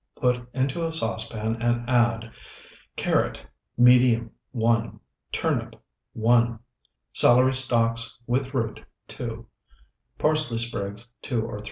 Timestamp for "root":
8.55-8.83